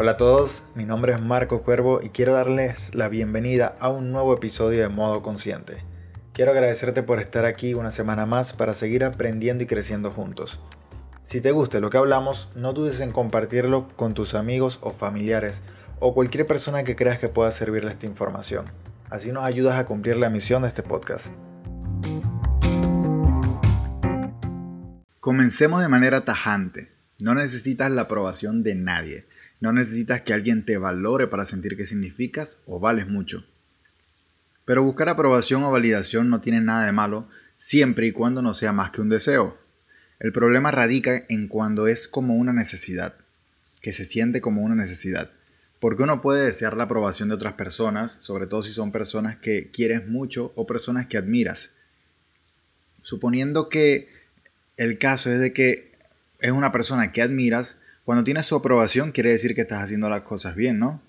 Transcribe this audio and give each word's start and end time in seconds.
Hola 0.00 0.12
a 0.12 0.16
todos, 0.16 0.62
mi 0.76 0.84
nombre 0.84 1.12
es 1.12 1.20
Marco 1.20 1.62
Cuervo 1.62 1.98
y 2.00 2.10
quiero 2.10 2.32
darles 2.32 2.94
la 2.94 3.08
bienvenida 3.08 3.74
a 3.80 3.88
un 3.88 4.12
nuevo 4.12 4.32
episodio 4.32 4.80
de 4.80 4.88
Modo 4.88 5.22
Consciente. 5.22 5.82
Quiero 6.32 6.52
agradecerte 6.52 7.02
por 7.02 7.18
estar 7.18 7.44
aquí 7.44 7.74
una 7.74 7.90
semana 7.90 8.24
más 8.24 8.52
para 8.52 8.74
seguir 8.74 9.02
aprendiendo 9.02 9.64
y 9.64 9.66
creciendo 9.66 10.12
juntos. 10.12 10.60
Si 11.22 11.40
te 11.40 11.50
gusta 11.50 11.80
lo 11.80 11.90
que 11.90 11.98
hablamos, 11.98 12.48
no 12.54 12.74
dudes 12.74 13.00
en 13.00 13.10
compartirlo 13.10 13.88
con 13.96 14.14
tus 14.14 14.36
amigos 14.36 14.78
o 14.82 14.92
familiares 14.92 15.64
o 15.98 16.14
cualquier 16.14 16.46
persona 16.46 16.84
que 16.84 16.94
creas 16.94 17.18
que 17.18 17.28
pueda 17.28 17.50
servirle 17.50 17.90
esta 17.90 18.06
información. 18.06 18.66
Así 19.10 19.32
nos 19.32 19.42
ayudas 19.42 19.80
a 19.80 19.84
cumplir 19.84 20.16
la 20.16 20.30
misión 20.30 20.62
de 20.62 20.68
este 20.68 20.84
podcast. 20.84 21.34
Comencemos 25.18 25.82
de 25.82 25.88
manera 25.88 26.24
tajante. 26.24 26.92
No 27.20 27.34
necesitas 27.34 27.90
la 27.90 28.02
aprobación 28.02 28.62
de 28.62 28.76
nadie. 28.76 29.27
No 29.60 29.72
necesitas 29.72 30.22
que 30.22 30.32
alguien 30.32 30.64
te 30.64 30.78
valore 30.78 31.26
para 31.26 31.44
sentir 31.44 31.76
que 31.76 31.86
significas 31.86 32.60
o 32.66 32.78
vales 32.78 33.08
mucho. 33.08 33.44
Pero 34.64 34.84
buscar 34.84 35.08
aprobación 35.08 35.64
o 35.64 35.70
validación 35.70 36.28
no 36.28 36.40
tiene 36.40 36.60
nada 36.60 36.86
de 36.86 36.92
malo 36.92 37.28
siempre 37.56 38.06
y 38.06 38.12
cuando 38.12 38.42
no 38.42 38.54
sea 38.54 38.72
más 38.72 38.92
que 38.92 39.00
un 39.00 39.08
deseo. 39.08 39.58
El 40.20 40.32
problema 40.32 40.70
radica 40.70 41.24
en 41.28 41.48
cuando 41.48 41.86
es 41.86 42.08
como 42.08 42.36
una 42.36 42.52
necesidad, 42.52 43.14
que 43.80 43.92
se 43.92 44.04
siente 44.04 44.40
como 44.40 44.62
una 44.62 44.74
necesidad. 44.74 45.30
Porque 45.80 46.02
uno 46.02 46.20
puede 46.20 46.44
desear 46.44 46.76
la 46.76 46.84
aprobación 46.84 47.28
de 47.28 47.36
otras 47.36 47.54
personas, 47.54 48.12
sobre 48.20 48.46
todo 48.46 48.62
si 48.62 48.72
son 48.72 48.90
personas 48.90 49.36
que 49.36 49.70
quieres 49.70 50.06
mucho 50.06 50.52
o 50.56 50.66
personas 50.66 51.06
que 51.06 51.18
admiras. 51.18 51.70
Suponiendo 53.02 53.68
que 53.68 54.08
el 54.76 54.98
caso 54.98 55.30
es 55.30 55.40
de 55.40 55.52
que 55.52 55.92
es 56.40 56.52
una 56.52 56.72
persona 56.72 57.12
que 57.12 57.22
admiras, 57.22 57.78
cuando 58.08 58.24
tienes 58.24 58.46
su 58.46 58.56
aprobación 58.56 59.12
quiere 59.12 59.32
decir 59.32 59.54
que 59.54 59.60
estás 59.60 59.82
haciendo 59.82 60.08
las 60.08 60.22
cosas 60.22 60.54
bien, 60.54 60.78
¿no? 60.78 61.02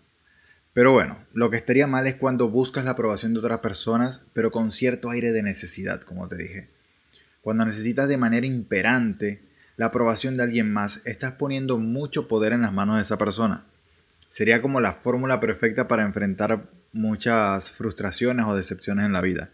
Pero 0.73 0.92
bueno, 0.92 1.17
lo 1.31 1.50
que 1.50 1.55
estaría 1.55 1.88
mal 1.88 2.05
es 2.08 2.16
cuando 2.16 2.50
buscas 2.50 2.83
la 2.83 2.92
aprobación 2.92 3.31
de 3.31 3.39
otras 3.39 3.59
personas, 3.59 4.25
pero 4.33 4.52
con 4.52 4.69
cierto 4.69 5.09
aire 5.09 5.31
de 5.31 5.42
necesidad, 5.42 6.02
como 6.02 6.27
te 6.27 6.36
dije. 6.36 6.67
Cuando 7.39 7.64
necesitas 7.64 8.09
de 8.09 8.17
manera 8.17 8.45
imperante 8.45 9.42
la 9.77 9.86
aprobación 9.86 10.36
de 10.36 10.44
alguien 10.44 10.73
más, 10.73 11.00
estás 11.05 11.31
poniendo 11.36 11.77
mucho 11.77 12.27
poder 12.27 12.52
en 12.52 12.64
las 12.64 12.73
manos 12.73 12.97
de 12.97 13.03
esa 13.03 13.17
persona. 13.17 13.64
Sería 14.27 14.61
como 14.61 14.81
la 14.81 14.92
fórmula 14.92 15.39
perfecta 15.39 15.88
para 15.88 16.03
enfrentar 16.03 16.70
muchas 16.92 17.72
frustraciones 17.72 18.45
o 18.45 18.58
decepciones 18.58 19.05
en 19.05 19.14
la 19.14 19.22
vida. 19.22 19.52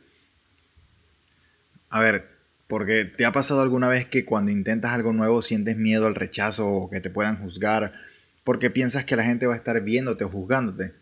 A 1.91 1.99
ver, 1.99 2.27
porque 2.67 3.05
te 3.05 3.25
ha 3.25 3.31
pasado 3.31 3.61
alguna 3.61 3.87
vez 3.87 4.05
que 4.07 4.25
cuando 4.25 4.51
intentas 4.51 4.91
algo 4.91 5.13
nuevo 5.13 5.41
sientes 5.41 5.77
miedo 5.77 6.07
al 6.07 6.15
rechazo 6.15 6.67
o 6.67 6.89
que 6.89 7.01
te 7.01 7.09
puedan 7.09 7.37
juzgar 7.37 7.93
porque 8.43 8.69
piensas 8.69 9.05
que 9.05 9.15
la 9.15 9.23
gente 9.23 9.47
va 9.47 9.55
a 9.55 9.57
estar 9.57 9.81
viéndote 9.81 10.23
o 10.23 10.29
juzgándote. 10.29 10.93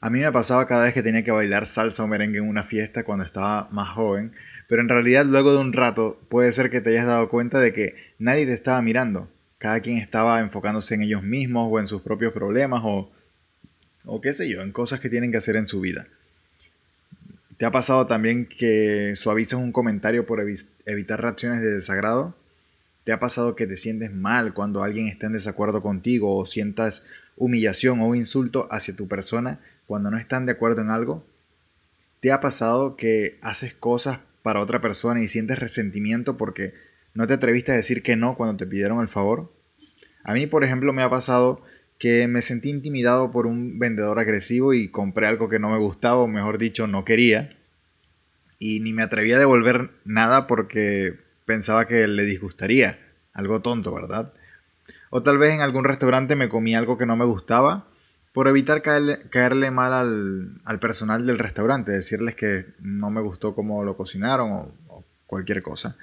A 0.00 0.10
mí 0.10 0.20
me 0.20 0.30
pasaba 0.30 0.66
cada 0.66 0.84
vez 0.84 0.94
que 0.94 1.02
tenía 1.02 1.24
que 1.24 1.30
bailar 1.30 1.66
salsa 1.66 2.04
o 2.04 2.06
merengue 2.06 2.38
en 2.38 2.48
una 2.48 2.62
fiesta 2.62 3.04
cuando 3.04 3.24
estaba 3.24 3.68
más 3.72 3.88
joven, 3.88 4.32
pero 4.68 4.82
en 4.82 4.88
realidad 4.88 5.24
luego 5.24 5.52
de 5.52 5.58
un 5.58 5.72
rato 5.72 6.20
puede 6.28 6.52
ser 6.52 6.70
que 6.70 6.80
te 6.80 6.90
hayas 6.90 7.06
dado 7.06 7.28
cuenta 7.28 7.58
de 7.58 7.72
que 7.72 7.94
nadie 8.18 8.46
te 8.46 8.52
estaba 8.52 8.80
mirando. 8.82 9.28
Cada 9.58 9.80
quien 9.80 9.96
estaba 9.98 10.38
enfocándose 10.38 10.94
en 10.94 11.02
ellos 11.02 11.24
mismos 11.24 11.68
o 11.70 11.80
en 11.80 11.88
sus 11.88 12.02
propios 12.02 12.32
problemas 12.32 12.82
o, 12.84 13.10
o 14.04 14.20
qué 14.20 14.34
sé 14.34 14.48
yo, 14.48 14.62
en 14.62 14.70
cosas 14.70 15.00
que 15.00 15.10
tienen 15.10 15.32
que 15.32 15.38
hacer 15.38 15.56
en 15.56 15.66
su 15.66 15.80
vida. 15.80 16.06
¿Te 17.58 17.66
ha 17.66 17.72
pasado 17.72 18.06
también 18.06 18.46
que 18.46 19.14
suavizas 19.16 19.58
un 19.58 19.72
comentario 19.72 20.26
por 20.26 20.40
evitar 20.40 21.20
reacciones 21.20 21.60
de 21.60 21.74
desagrado? 21.74 22.36
¿Te 23.02 23.10
ha 23.10 23.18
pasado 23.18 23.56
que 23.56 23.66
te 23.66 23.76
sientes 23.76 24.14
mal 24.14 24.54
cuando 24.54 24.84
alguien 24.84 25.08
está 25.08 25.26
en 25.26 25.32
desacuerdo 25.32 25.82
contigo 25.82 26.36
o 26.36 26.46
sientas 26.46 27.02
humillación 27.36 28.00
o 28.00 28.14
insulto 28.14 28.68
hacia 28.70 28.94
tu 28.94 29.08
persona 29.08 29.58
cuando 29.88 30.08
no 30.08 30.18
están 30.18 30.46
de 30.46 30.52
acuerdo 30.52 30.82
en 30.82 30.90
algo? 30.90 31.26
¿Te 32.20 32.30
ha 32.30 32.40
pasado 32.40 32.96
que 32.96 33.40
haces 33.42 33.74
cosas 33.74 34.20
para 34.42 34.60
otra 34.60 34.80
persona 34.80 35.20
y 35.20 35.26
sientes 35.26 35.58
resentimiento 35.58 36.36
porque 36.36 36.74
no 37.12 37.26
te 37.26 37.34
atreviste 37.34 37.72
a 37.72 37.76
decir 37.76 38.04
que 38.04 38.14
no 38.14 38.36
cuando 38.36 38.56
te 38.56 38.66
pidieron 38.66 39.00
el 39.00 39.08
favor? 39.08 39.52
A 40.22 40.32
mí, 40.32 40.46
por 40.46 40.62
ejemplo, 40.62 40.92
me 40.92 41.02
ha 41.02 41.10
pasado 41.10 41.62
que 41.98 42.28
me 42.28 42.42
sentí 42.42 42.70
intimidado 42.70 43.30
por 43.30 43.46
un 43.46 43.78
vendedor 43.78 44.18
agresivo 44.18 44.72
y 44.72 44.88
compré 44.88 45.26
algo 45.26 45.48
que 45.48 45.58
no 45.58 45.70
me 45.70 45.78
gustaba, 45.78 46.18
o 46.18 46.28
mejor 46.28 46.58
dicho, 46.58 46.86
no 46.86 47.04
quería. 47.04 47.56
Y 48.58 48.80
ni 48.80 48.92
me 48.92 49.02
atreví 49.02 49.32
a 49.32 49.38
devolver 49.38 49.90
nada 50.04 50.46
porque 50.46 51.18
pensaba 51.44 51.86
que 51.86 52.06
le 52.06 52.24
disgustaría. 52.24 52.98
Algo 53.32 53.60
tonto, 53.60 53.92
¿verdad? 53.92 54.32
O 55.10 55.22
tal 55.22 55.38
vez 55.38 55.54
en 55.54 55.60
algún 55.60 55.84
restaurante 55.84 56.36
me 56.36 56.48
comí 56.48 56.74
algo 56.74 56.98
que 56.98 57.06
no 57.06 57.16
me 57.16 57.24
gustaba 57.24 57.88
por 58.32 58.46
evitar 58.46 58.82
caerle, 58.82 59.70
mal 59.70 59.92
al, 60.64 60.78
personal 60.80 61.26
del 61.26 61.38
restaurante, 61.38 61.92
decirles 61.92 62.36
que 62.36 62.66
no 62.78 63.10
me 63.10 63.20
gustó 63.20 63.54
cómo 63.54 63.82
lo 63.84 63.96
cocinaron 63.96 64.52
o 64.88 65.04
cualquier 65.26 65.62
cosa. 65.62 65.96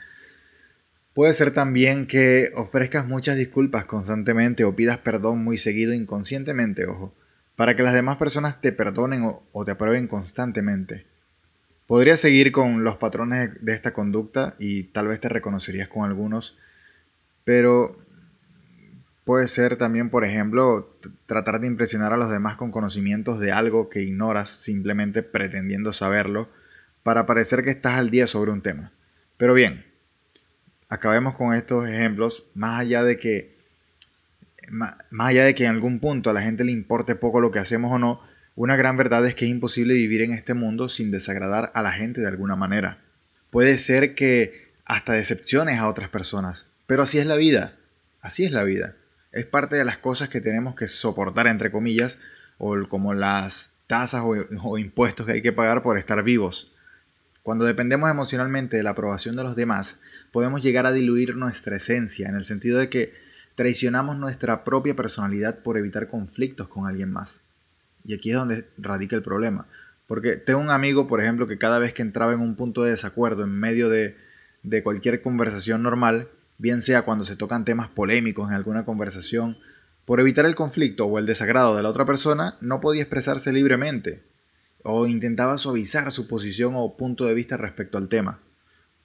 Puede 1.16 1.32
ser 1.32 1.52
también 1.52 2.08
que 2.08 2.52
ofrezcas 2.56 3.08
muchas 3.08 3.38
disculpas 3.38 3.86
constantemente 3.86 4.66
o 4.66 4.76
pidas 4.76 4.98
perdón 4.98 5.46
muy 5.46 5.58
seguido 5.58 5.94
inconscientemente, 5.94 6.86
ojo, 6.88 7.16
para 7.56 7.74
que 7.74 7.84
las 7.84 7.94
demás 7.94 8.18
personas 8.18 8.60
te 8.60 8.74
perdonen 8.74 9.24
o, 9.24 9.64
te 9.64 9.72
aprueben 9.72 10.10
constantemente. 10.10 11.06
Podrías 11.88 12.20
seguir 12.20 12.52
con 12.52 12.84
los 12.84 12.98
patrones 12.98 13.52
de 13.62 13.74
esta 13.74 13.94
conducta 13.94 14.56
y 14.60 14.84
tal 14.84 15.08
vez 15.08 15.22
te 15.22 15.30
reconocerías 15.30 15.88
con 15.88 16.04
algunos, 16.04 16.58
pero 17.46 17.98
puede 19.24 19.48
ser 19.48 19.78
también, 19.78 20.10
por 20.10 20.26
ejemplo, 20.26 20.98
tratar 21.28 21.62
de 21.62 21.68
impresionar 21.68 22.12
a 22.12 22.18
los 22.18 22.30
demás 22.30 22.58
con 22.58 22.72
conocimientos 22.72 23.40
de 23.40 23.54
algo 23.54 23.88
que 23.88 24.04
ignoras 24.04 24.50
simplemente 24.50 25.24
pretendiendo 25.24 25.94
saberlo 25.94 26.50
para 27.04 27.26
parecer 27.26 27.64
que 27.64 27.70
estás 27.70 27.94
al 27.94 28.10
día 28.10 28.28
sobre 28.28 28.52
un 28.52 28.62
tema. 28.62 28.92
Pero 29.38 29.54
bien, 29.54 29.95
acabemos 30.90 31.36
con 31.36 31.54
estos 31.54 31.88
ejemplos, 31.88 32.46
más 32.54 32.80
allá 32.80 33.04
de 33.04 33.18
que 33.18 33.56
más, 34.70 34.96
allá 35.18 35.46
de 35.46 35.56
que 35.56 35.66
en 35.66 35.72
algún 35.72 36.00
punto 36.00 36.30
a 36.30 36.34
la 36.34 36.42
gente 36.42 36.64
le 36.64 36.72
importe 36.72 37.16
poco 37.16 37.40
lo 37.40 37.52
que 37.52 37.60
hacemos 37.60 37.92
o 37.92 38.00
no, 38.00 38.22
una 38.56 38.76
gran 38.76 38.98
verdad 38.98 39.26
es 39.26 39.36
que 39.36 39.46
es 39.46 39.52
imposible 39.52 39.94
vivir 39.94 40.22
en 40.22 40.34
este 40.34 40.54
mundo 40.54 40.90
sin 40.90 41.12
desagradar 41.12 41.72
a 41.76 41.82
la 41.82 41.92
gente 41.92 42.22
de 42.22 42.28
alguna 42.28 42.56
manera. 42.56 43.00
Puede 43.50 43.78
ser 43.78 44.16
que 44.16 44.72
hasta 44.86 45.14
decepciones 45.14 45.80
a 45.80 45.88
otras 45.88 46.10
personas, 46.10 46.68
pero 46.88 47.04
así 47.04 47.20
es 47.20 47.26
la 47.26 47.36
vida, 47.36 47.76
así 48.22 48.46
es 48.46 48.52
la 48.52 48.64
vida. 48.64 48.96
Es 49.32 49.46
parte 49.46 49.76
de 49.76 49.86
las 49.86 49.98
cosas 49.98 50.30
que 50.30 50.40
tenemos 50.40 50.76
que 50.76 50.88
soportar, 50.88 51.48
entre 51.48 51.72
comillas, 51.72 52.18
o 52.58 52.76
como 52.88 53.14
las 53.14 53.74
tasas 53.88 54.24
o 54.24 54.78
impuestos 54.78 55.26
que 55.26 55.34
hay 55.34 55.42
que 55.42 55.52
pagar 55.52 55.84
por 55.84 55.98
estar 55.98 56.24
vivos. 56.24 56.75
Cuando 57.46 57.66
dependemos 57.66 58.10
emocionalmente 58.10 58.76
de 58.76 58.82
la 58.82 58.90
aprobación 58.90 59.36
de 59.36 59.44
los 59.44 59.56
demás, 59.56 60.00
podemos 60.32 60.64
llegar 60.64 60.88
a 60.88 60.92
diluir 60.92 61.36
nuestra 61.36 61.76
esencia, 61.76 62.28
en 62.28 62.34
el 62.34 62.44
sentido 62.44 62.80
de 62.80 62.90
que 62.90 63.14
traicionamos 63.54 64.18
nuestra 64.18 64.64
propia 64.64 64.96
personalidad 64.96 65.60
por 65.60 65.78
evitar 65.78 66.10
conflictos 66.10 66.68
con 66.68 66.88
alguien 66.88 67.12
más. 67.12 67.44
Y 68.04 68.16
aquí 68.16 68.32
es 68.32 68.36
donde 68.36 68.68
radica 68.80 69.16
el 69.16 69.22
problema. 69.22 69.68
Porque 70.08 70.38
tengo 70.38 70.60
un 70.60 70.72
amigo, 70.72 71.06
por 71.06 71.22
ejemplo, 71.22 71.46
que 71.46 71.60
cada 71.60 71.78
vez 71.78 71.94
que 71.94 72.02
entraba 72.02 72.34
en 72.34 72.40
un 72.40 72.56
punto 72.56 72.82
de 72.82 72.90
desacuerdo 72.90 73.44
en 73.44 73.52
medio 73.52 73.90
de, 73.90 74.16
cualquier 74.82 75.22
conversación 75.22 75.84
normal, 75.84 76.30
bien 76.58 76.82
sea 76.82 77.04
cuando 77.04 77.26
se 77.26 77.36
tocan 77.36 77.64
temas 77.64 77.90
polémicos 77.90 78.50
en 78.50 78.56
alguna 78.56 78.86
conversación, 78.86 79.60
por 80.06 80.20
evitar 80.20 80.48
el 80.48 80.56
conflicto 80.56 81.06
o 81.06 81.20
el 81.20 81.28
desagrado 81.28 81.78
de 81.78 81.84
la 81.84 81.90
otra 81.90 82.06
persona, 82.06 82.58
no 82.60 82.80
podía 82.80 83.04
expresarse 83.04 83.54
libremente 83.54 84.24
o 84.88 85.08
intentaba 85.08 85.58
suavizar 85.58 86.12
su 86.12 86.28
posición 86.28 86.74
o 86.76 86.96
punto 86.96 87.26
de 87.26 87.34
vista 87.34 87.58
respecto 87.58 87.98
al 87.98 88.08
tema, 88.08 88.40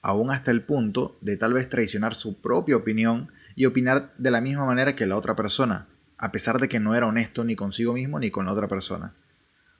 aún 0.03 0.29
hasta 0.29 0.51
el 0.51 0.61
punto 0.61 1.17
de 1.21 1.37
tal 1.37 1.53
vez 1.53 1.69
traicionar 1.69 2.13
su 2.13 2.39
propia 2.39 2.77
opinión 2.77 3.31
y 3.55 3.65
opinar 3.65 4.13
de 4.19 4.29
la 4.29 4.41
misma 4.41 4.65
manera 4.65 4.95
que 4.95 5.07
la 5.07 5.17
otra 5.17 5.35
persona, 5.35 5.87
a 6.19 6.31
pesar 6.31 6.59
de 6.59 6.69
que 6.69 6.79
no 6.79 6.93
era 6.93 7.07
honesto 7.07 7.43
ni 7.43 7.55
consigo 7.55 7.93
mismo 7.93 8.19
ni 8.19 8.29
con 8.29 8.45
la 8.45 8.53
otra 8.53 8.67
persona. 8.67 9.15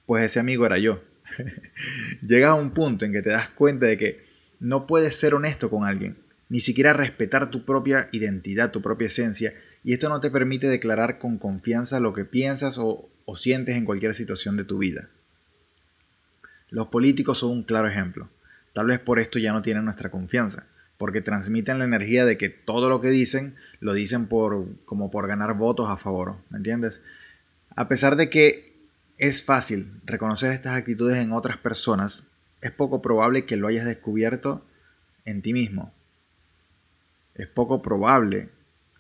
Pues 0.08 0.26
ese 0.26 0.40
amigo 0.40 0.66
era 0.66 0.80
yo. 0.80 1.04
Llegas 2.28 2.50
a 2.50 2.56
un 2.56 2.72
punto 2.72 3.06
en 3.06 3.12
que 3.12 3.22
te 3.22 3.30
das 3.30 3.50
cuenta 3.50 3.86
de 3.86 3.98
que 3.98 4.26
no 4.60 4.88
puedes 4.88 5.16
ser 5.16 5.36
honesto 5.36 5.70
con 5.70 5.86
alguien, 5.86 6.18
ni 6.50 6.62
siquiera 6.62 6.94
respetar 6.94 7.52
tu 7.52 7.64
propia 7.64 8.08
identidad, 8.12 8.72
tu 8.72 8.82
propia 8.82 9.06
esencia, 9.06 9.54
y 9.84 9.94
esto 9.94 10.10
no 10.10 10.20
te 10.20 10.32
permite 10.32 10.68
declarar 10.68 11.20
con 11.20 11.38
confianza 11.38 12.00
lo 12.00 12.12
que 12.14 12.26
piensas 12.26 12.80
o, 12.80 13.12
o 13.26 13.36
sientes 13.36 13.78
en 13.78 13.86
cualquier 13.86 14.16
situación 14.16 14.58
de 14.58 14.64
tu 14.64 14.80
vida. 14.80 15.10
Los 16.72 16.88
políticos 16.88 17.40
son 17.40 17.52
un 17.52 17.64
claro 17.64 17.90
ejemplo. 17.90 18.30
Tal 18.74 18.88
vez 18.88 19.00
por 19.00 19.20
esto 19.20 19.38
ya 19.40 19.52
no 19.52 19.62
tienen 19.62 19.84
nuestra 19.84 20.10
confianza, 20.10 20.68
porque 20.98 21.22
transmiten 21.22 21.80
la 21.80 21.86
energía 21.86 22.26
de 22.26 22.38
que 22.38 22.50
todo 22.50 22.90
lo 22.90 23.02
que 23.02 23.10
dicen 23.10 23.56
lo 23.82 23.94
dicen 23.94 24.28
por 24.28 24.66
como 24.86 25.12
por 25.12 25.28
ganar 25.28 25.56
votos 25.58 25.90
a 25.90 25.98
favor, 25.98 26.38
¿me 26.50 26.58
entiendes? 26.58 27.04
A 27.76 27.90
pesar 27.90 28.16
de 28.16 28.30
que 28.30 28.72
es 29.18 29.44
fácil 29.44 30.00
reconocer 30.06 30.54
estas 30.54 30.78
actitudes 30.78 31.18
en 31.18 31.34
otras 31.34 31.58
personas, 31.58 32.24
es 32.62 32.72
poco 32.72 33.02
probable 33.02 33.46
que 33.46 33.58
lo 33.58 33.68
hayas 33.68 33.86
descubierto 33.86 34.66
en 35.26 35.42
ti 35.42 35.52
mismo. 35.52 35.94
Es 37.36 37.48
poco 37.48 37.82
probable 37.82 38.50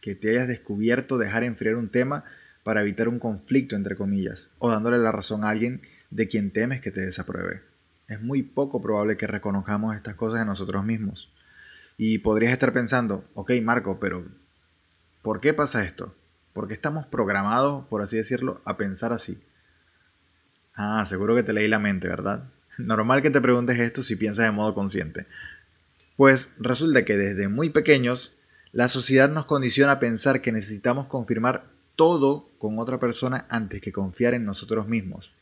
que 0.01 0.13
te 0.15 0.31
hayas 0.31 0.49
descubierto 0.49 1.17
dejar 1.17 1.45
enfriar 1.45 1.75
un 1.75 1.87
tema 1.89 2.25
para 2.63 2.81
evitar 2.81 3.07
un 3.07 3.19
conflicto 3.19 3.77
entre 3.77 3.95
comillas, 3.95 4.49
o 4.59 4.69
dándole 4.69 4.97
la 4.97 5.13
razón 5.13 5.45
a 5.45 5.49
alguien 5.49 5.81
de 6.11 6.27
quien 6.27 6.51
temes 6.51 6.81
que 6.81 6.91
te 6.91 7.01
desapruebe. 7.01 7.63
Es 8.07 8.21
muy 8.21 8.43
poco 8.43 8.81
probable 8.81 9.17
que 9.17 9.25
reconozcamos 9.25 9.95
estas 9.95 10.15
cosas 10.15 10.41
en 10.41 10.47
nosotros 10.47 10.83
mismos. 10.83 11.33
Y 11.97 12.19
podrías 12.19 12.53
estar 12.53 12.73
pensando, 12.73 13.25
ok 13.33 13.51
Marco, 13.63 13.99
pero 13.99 14.25
¿por 15.21 15.39
qué 15.39 15.53
pasa 15.53 15.83
esto? 15.83 16.13
¿Por 16.53 16.67
qué 16.67 16.73
estamos 16.73 17.05
programados, 17.07 17.87
por 17.87 18.01
así 18.01 18.17
decirlo, 18.17 18.61
a 18.65 18.77
pensar 18.77 19.13
así? 19.13 19.41
Ah, 20.75 21.03
seguro 21.05 21.35
que 21.35 21.43
te 21.43 21.53
leí 21.53 21.67
la 21.67 21.79
mente, 21.79 22.07
¿verdad? 22.07 22.49
Normal 22.77 23.21
que 23.21 23.29
te 23.29 23.41
preguntes 23.41 23.79
esto 23.79 24.01
si 24.01 24.15
piensas 24.15 24.45
de 24.45 24.51
modo 24.51 24.73
consciente. 24.73 25.27
Pues 26.17 26.53
resulta 26.59 27.05
que 27.05 27.17
desde 27.17 27.47
muy 27.47 27.69
pequeños, 27.69 28.37
la 28.73 28.89
sociedad 28.89 29.29
nos 29.29 29.45
condiciona 29.45 29.93
a 29.93 29.99
pensar 29.99 30.41
que 30.41 30.51
necesitamos 30.51 31.07
confirmar 31.07 31.65
todo 31.95 32.49
con 32.57 32.79
otra 32.79 32.99
persona 32.99 33.45
antes 33.49 33.81
que 33.81 33.91
confiar 33.91 34.33
en 34.33 34.45
nosotros 34.45 34.87
mismos. 34.87 35.35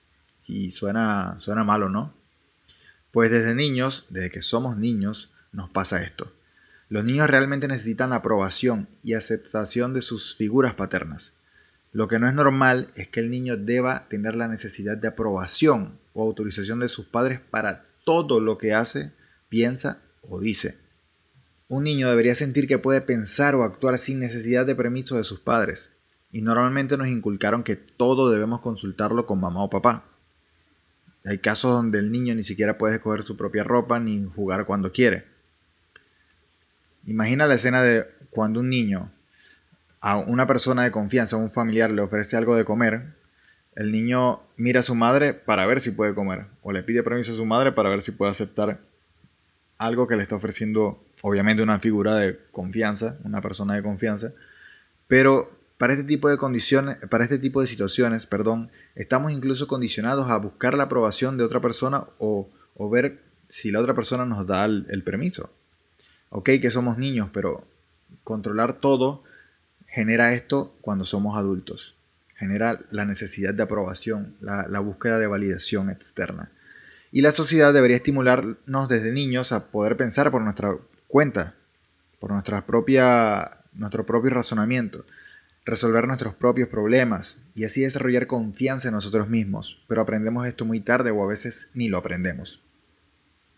Y 0.49 0.71
suena, 0.71 1.35
suena 1.37 1.63
malo, 1.63 1.89
¿no? 1.89 2.11
Pues 3.11 3.29
desde 3.29 3.53
niños, 3.53 4.07
desde 4.09 4.31
que 4.31 4.41
somos 4.41 4.77
niños, 4.77 5.31
nos 5.51 5.69
pasa 5.69 6.01
esto. 6.01 6.33
Los 6.87 7.05
niños 7.05 7.29
realmente 7.29 7.67
necesitan 7.67 8.09
la 8.09 8.15
aprobación 8.15 8.87
y 9.03 9.13
aceptación 9.13 9.93
de 9.93 10.01
sus 10.01 10.35
figuras 10.35 10.73
paternas. 10.73 11.33
Lo 11.91 12.07
que 12.07 12.17
no 12.17 12.27
es 12.27 12.33
normal 12.33 12.87
es 12.95 13.07
que 13.07 13.19
el 13.19 13.29
niño 13.29 13.57
deba 13.57 14.07
tener 14.09 14.35
la 14.35 14.47
necesidad 14.47 14.97
de 14.97 15.09
aprobación 15.09 15.99
o 16.13 16.23
autorización 16.23 16.79
de 16.79 16.89
sus 16.89 17.05
padres 17.05 17.39
para 17.39 17.85
todo 18.03 18.39
lo 18.39 18.57
que 18.57 18.73
hace, 18.73 19.11
piensa 19.49 20.01
o 20.23 20.39
dice. 20.39 20.79
Un 21.67 21.83
niño 21.83 22.09
debería 22.09 22.33
sentir 22.33 22.67
que 22.67 22.79
puede 22.79 23.01
pensar 23.01 23.53
o 23.53 23.63
actuar 23.63 23.99
sin 23.99 24.19
necesidad 24.19 24.65
de 24.65 24.73
permiso 24.73 25.15
de 25.15 25.23
sus 25.23 25.41
padres, 25.41 25.91
y 26.31 26.41
normalmente 26.41 26.97
nos 26.97 27.07
inculcaron 27.07 27.61
que 27.61 27.75
todo 27.75 28.31
debemos 28.31 28.61
consultarlo 28.61 29.27
con 29.27 29.39
mamá 29.39 29.63
o 29.63 29.69
papá. 29.69 30.08
Hay 31.25 31.39
casos 31.39 31.73
donde 31.73 31.99
el 31.99 32.11
niño 32.11 32.33
ni 32.35 32.43
siquiera 32.43 32.77
puede 32.77 32.95
escoger 32.95 33.23
su 33.23 33.35
propia 33.35 33.63
ropa 33.63 33.99
ni 33.99 34.23
jugar 34.35 34.65
cuando 34.65 34.91
quiere. 34.91 35.25
Imagina 37.05 37.47
la 37.47 37.55
escena 37.55 37.81
de 37.81 38.05
cuando 38.29 38.59
un 38.59 38.69
niño 38.69 39.11
a 40.01 40.17
una 40.17 40.47
persona 40.47 40.83
de 40.83 40.91
confianza, 40.91 41.35
a 41.35 41.39
un 41.39 41.49
familiar, 41.49 41.91
le 41.91 42.01
ofrece 42.01 42.37
algo 42.37 42.55
de 42.55 42.63
comer, 42.63 43.15
el 43.75 43.91
niño 43.91 44.41
mira 44.55 44.79
a 44.79 44.83
su 44.83 44.95
madre 44.95 45.33
para 45.33 45.65
ver 45.65 45.81
si 45.81 45.91
puede 45.91 46.13
comer, 46.13 46.45
o 46.61 46.71
le 46.71 46.83
pide 46.83 47.03
permiso 47.03 47.33
a 47.33 47.35
su 47.35 47.45
madre 47.45 47.71
para 47.71 47.89
ver 47.89 48.01
si 48.01 48.11
puede 48.11 48.31
aceptar 48.31 48.79
algo 49.77 50.07
que 50.07 50.15
le 50.15 50.23
está 50.23 50.35
ofreciendo, 50.35 51.03
obviamente 51.21 51.63
una 51.63 51.79
figura 51.79 52.15
de 52.15 52.39
confianza, 52.51 53.17
una 53.23 53.41
persona 53.41 53.75
de 53.75 53.83
confianza, 53.83 54.31
pero 55.07 55.58
para 55.79 55.93
este 55.93 56.05
tipo 56.05 56.29
de 56.29 56.37
condiciones, 56.37 56.97
para 57.09 57.23
este 57.23 57.39
tipo 57.39 57.61
de 57.61 57.67
situaciones, 57.67 58.27
perdón, 58.27 58.69
estamos 58.93 59.31
incluso 59.31 59.65
condicionados 59.65 60.29
a 60.29 60.37
buscar 60.37 60.75
la 60.75 60.83
aprobación 60.83 61.37
de 61.37 61.43
otra 61.43 61.61
persona 61.61 62.03
o, 62.19 62.51
ver 62.91 63.23
si 63.49 63.71
la 63.71 63.79
otra 63.79 63.95
persona 63.95 64.25
nos 64.25 64.45
da 64.45 64.65
el, 64.65 64.85
el 64.89 65.03
permiso. 65.03 65.49
Ok, 66.29 66.49
que 66.61 66.69
somos 66.69 66.97
niños, 66.97 67.29
pero 67.33 67.65
controlar 68.23 68.73
todo 68.79 69.23
genera 69.87 70.33
esto 70.33 70.75
cuando 70.81 71.05
somos 71.05 71.37
adultos. 71.37 71.95
Genera 72.35 72.79
la 72.91 73.05
necesidad 73.05 73.53
de 73.53 73.63
aprobación, 73.63 74.35
la, 74.39 74.79
búsqueda 74.79 75.19
de 75.19 75.27
validación 75.27 75.89
externa. 75.89 76.51
Y 77.11 77.21
la 77.21 77.31
sociedad 77.31 77.73
debería 77.73 77.97
estimularnos 77.97 78.87
desde 78.87 79.11
niños 79.11 79.51
a 79.51 79.71
poder 79.71 79.97
pensar 79.97 80.29
por 80.29 80.41
nuestra 80.41 80.75
cuenta, 81.07 81.55
por 82.19 82.31
nuestra 82.31 82.65
propia, 82.65 83.59
nuestro 83.73 84.05
propio 84.05 84.29
razonamiento, 84.29 85.05
resolver 85.69 86.07
nuestros 86.07 86.35
propios 86.35 86.69
problemas 86.69 87.39
y 87.55 87.63
así 87.63 87.81
desarrollar 87.81 88.27
confianza 88.27 88.87
en 88.87 88.95
nosotros 88.95 89.29
mismos. 89.29 89.83
Pero 89.87 90.01
aprendemos 90.01 90.47
esto 90.47 90.65
muy 90.65 90.79
tarde 90.79 91.11
o 91.11 91.23
a 91.23 91.27
veces 91.27 91.69
ni 91.73 91.87
lo 91.87 91.97
aprendemos. 91.97 92.63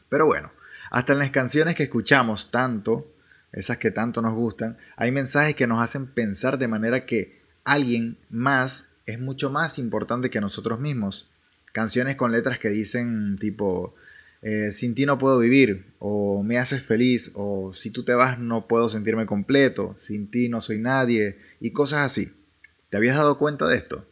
Pero 0.09 0.25
bueno, 0.25 0.51
hasta 0.89 1.13
en 1.13 1.19
las 1.19 1.31
canciones 1.31 1.75
que 1.75 1.83
escuchamos 1.83 2.51
tanto 2.51 3.15
esas 3.51 3.77
que 3.77 3.91
tanto 3.91 4.21
nos 4.21 4.33
gustan, 4.33 4.77
hay 4.95 5.11
mensajes 5.11 5.55
que 5.55 5.67
nos 5.67 5.81
hacen 5.81 6.07
pensar 6.07 6.57
de 6.57 6.67
manera 6.67 7.05
que 7.05 7.41
alguien 7.63 8.17
más 8.29 8.93
es 9.05 9.19
mucho 9.19 9.49
más 9.49 9.77
importante 9.77 10.29
que 10.29 10.41
nosotros 10.41 10.79
mismos. 10.79 11.31
Canciones 11.73 12.15
con 12.15 12.31
letras 12.31 12.59
que 12.59 12.69
dicen 12.69 13.37
tipo, 13.37 13.95
eh, 14.41 14.71
sin 14.71 14.95
ti 14.95 15.05
no 15.05 15.17
puedo 15.17 15.39
vivir, 15.39 15.93
o 15.99 16.43
me 16.43 16.57
haces 16.57 16.83
feliz, 16.83 17.31
o 17.35 17.73
si 17.73 17.91
tú 17.91 18.03
te 18.03 18.13
vas 18.13 18.39
no 18.39 18.67
puedo 18.67 18.89
sentirme 18.89 19.25
completo, 19.25 19.95
sin 19.99 20.31
ti 20.31 20.49
no 20.49 20.61
soy 20.61 20.79
nadie, 20.79 21.37
y 21.59 21.71
cosas 21.71 22.05
así. 22.05 22.31
¿Te 22.89 22.97
habías 22.97 23.15
dado 23.15 23.37
cuenta 23.37 23.67
de 23.67 23.77
esto? 23.77 24.07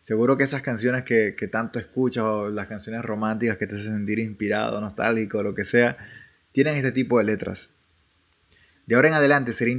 Seguro 0.00 0.38
que 0.38 0.44
esas 0.44 0.62
canciones 0.62 1.04
que, 1.04 1.34
que 1.36 1.48
tanto 1.48 1.78
escuchas, 1.78 2.24
o 2.24 2.50
las 2.50 2.66
canciones 2.66 3.04
románticas 3.04 3.58
que 3.58 3.66
te 3.66 3.74
hacen 3.74 3.94
sentir 3.94 4.18
inspirado, 4.18 4.80
nostálgico, 4.80 5.42
lo 5.42 5.54
que 5.54 5.64
sea, 5.64 5.98
tienen 6.52 6.76
este 6.76 6.92
tipo 6.92 7.18
de 7.18 7.24
letras. 7.24 7.70
De 8.86 8.96
ahora 8.96 9.08
en 9.08 9.14
adelante 9.14 9.52
sería 9.52 9.74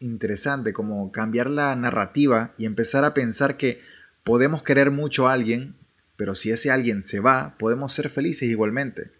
interesante 0.00 0.72
como 0.72 1.12
cambiar 1.12 1.50
la 1.50 1.76
narrativa 1.76 2.54
y 2.56 2.64
empezar 2.64 3.04
a 3.04 3.12
pensar 3.12 3.58
que 3.58 3.80
podemos 4.24 4.62
querer 4.62 4.90
mucho 4.90 5.28
a 5.28 5.34
alguien, 5.34 5.74
pero 6.16 6.34
si 6.34 6.50
ese 6.50 6.70
alguien 6.70 7.02
se 7.02 7.20
va, 7.20 7.56
podemos 7.58 7.92
ser 7.92 8.08
felices 8.08 8.48
igualmente. 8.48 9.10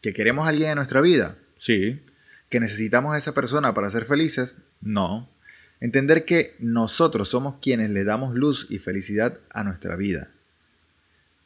¿Que 0.00 0.12
queremos 0.12 0.46
a 0.46 0.50
alguien 0.50 0.70
en 0.70 0.76
nuestra 0.76 1.00
vida? 1.00 1.36
Sí. 1.56 2.00
¿Que 2.48 2.60
necesitamos 2.60 3.14
a 3.14 3.18
esa 3.18 3.34
persona 3.34 3.74
para 3.74 3.90
ser 3.90 4.04
felices? 4.04 4.58
No. 4.80 5.28
Entender 5.80 6.24
que 6.24 6.54
nosotros 6.58 7.28
somos 7.28 7.56
quienes 7.60 7.90
le 7.90 8.04
damos 8.04 8.34
luz 8.34 8.66
y 8.70 8.78
felicidad 8.78 9.40
a 9.52 9.64
nuestra 9.64 9.96
vida. 9.96 10.30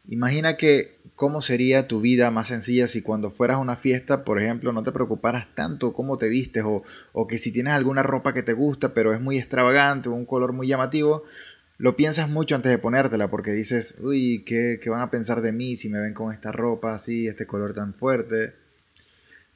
Imagina 0.06 0.56
que 0.56 0.98
cómo 1.14 1.40
sería 1.40 1.88
tu 1.88 2.00
vida 2.00 2.30
más 2.30 2.48
sencilla 2.48 2.86
si 2.86 3.00
cuando 3.00 3.30
fueras 3.30 3.56
a 3.56 3.60
una 3.60 3.76
fiesta, 3.76 4.24
por 4.24 4.42
ejemplo, 4.42 4.72
no 4.72 4.82
te 4.82 4.92
preocuparas 4.92 5.54
tanto 5.54 5.94
cómo 5.94 6.18
te 6.18 6.28
vistes 6.28 6.64
o, 6.66 6.82
o, 7.12 7.26
que 7.26 7.38
si 7.38 7.52
tienes 7.52 7.72
alguna 7.72 8.02
ropa 8.02 8.34
que 8.34 8.42
te 8.42 8.52
gusta 8.52 8.92
pero 8.92 9.14
es 9.14 9.20
muy 9.20 9.38
extravagante 9.38 10.10
o 10.10 10.12
un 10.12 10.26
color 10.26 10.52
muy 10.52 10.66
llamativo, 10.66 11.24
lo 11.84 11.96
piensas 11.96 12.30
mucho 12.30 12.54
antes 12.54 12.70
de 12.72 12.78
ponértela 12.78 13.28
porque 13.28 13.52
dices, 13.52 13.96
uy, 14.00 14.42
¿qué, 14.46 14.80
¿qué 14.82 14.88
van 14.88 15.02
a 15.02 15.10
pensar 15.10 15.42
de 15.42 15.52
mí 15.52 15.76
si 15.76 15.90
me 15.90 16.00
ven 16.00 16.14
con 16.14 16.32
esta 16.32 16.50
ropa 16.50 16.94
así, 16.94 17.28
este 17.28 17.46
color 17.46 17.74
tan 17.74 17.92
fuerte? 17.92 18.54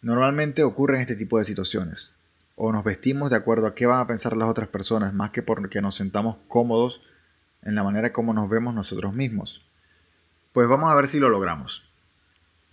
Normalmente 0.02 0.62
ocurren 0.62 1.00
este 1.00 1.16
tipo 1.16 1.38
de 1.38 1.46
situaciones. 1.46 2.12
O 2.54 2.70
nos 2.70 2.84
vestimos 2.84 3.30
de 3.30 3.36
acuerdo 3.36 3.66
a 3.66 3.74
qué 3.74 3.86
van 3.86 4.00
a 4.00 4.06
pensar 4.06 4.36
las 4.36 4.50
otras 4.50 4.68
personas 4.68 5.14
más 5.14 5.30
que 5.30 5.40
porque 5.40 5.80
nos 5.80 5.94
sentamos 5.94 6.36
cómodos 6.48 7.00
en 7.62 7.74
la 7.74 7.82
manera 7.82 8.12
como 8.12 8.34
nos 8.34 8.50
vemos 8.50 8.74
nosotros 8.74 9.14
mismos. 9.14 9.66
Pues 10.52 10.68
vamos 10.68 10.92
a 10.92 10.94
ver 10.96 11.06
si 11.06 11.20
lo 11.20 11.30
logramos. 11.30 11.90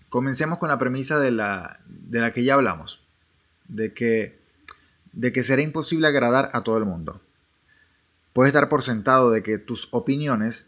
Comencemos 0.09 0.57
con 0.57 0.67
la 0.67 0.79
premisa 0.79 1.17
de 1.17 1.31
la, 1.31 1.79
de 1.87 2.19
la 2.19 2.33
que 2.33 2.43
ya 2.43 2.55
hablamos, 2.55 3.05
de 3.69 3.93
que, 3.93 4.37
de 5.13 5.31
que 5.31 5.43
será 5.43 5.61
imposible 5.61 6.07
agradar 6.07 6.49
a 6.51 6.61
todo 6.65 6.77
el 6.77 6.83
mundo. 6.83 7.21
Puedes 8.35 8.51
dar 8.51 8.67
por 8.67 8.83
sentado 8.83 9.31
de 9.31 9.41
que 9.41 9.59
tus 9.59 9.87
opiniones, 9.91 10.67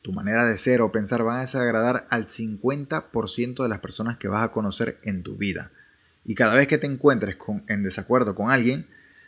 tu 0.00 0.14
manera 0.14 0.46
de 0.46 0.56
ser 0.56 0.80
o 0.80 0.92
pensar 0.92 1.22
van 1.22 1.36
a 1.36 1.40
desagradar 1.40 2.06
al 2.08 2.24
50% 2.24 3.62
de 3.62 3.68
las 3.68 3.80
personas 3.80 4.16
que 4.16 4.28
vas 4.28 4.42
a 4.42 4.50
conocer 4.50 4.96
en 5.02 5.22
tu 5.22 5.36
vida. 5.36 5.72
Y 6.24 6.34
cada 6.34 6.54
vez 6.54 6.68
que 6.68 6.78
te 6.78 6.86
encuentres 6.86 7.36
con, 7.36 7.64
en 7.68 7.82
desacuerdo 7.82 8.34
con 8.34 8.50
alguien, 8.50 8.86